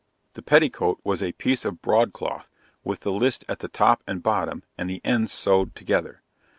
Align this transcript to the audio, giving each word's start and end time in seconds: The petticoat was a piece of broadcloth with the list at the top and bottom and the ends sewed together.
The 0.33 0.41
petticoat 0.41 0.99
was 1.03 1.21
a 1.21 1.33
piece 1.33 1.63
of 1.63 1.83
broadcloth 1.83 2.49
with 2.83 3.01
the 3.01 3.11
list 3.11 3.45
at 3.47 3.59
the 3.59 3.67
top 3.67 4.01
and 4.07 4.23
bottom 4.23 4.63
and 4.75 4.89
the 4.89 4.99
ends 5.05 5.31
sewed 5.31 5.75
together. 5.75 6.23